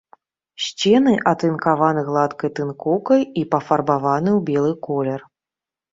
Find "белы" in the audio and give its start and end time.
4.53-4.71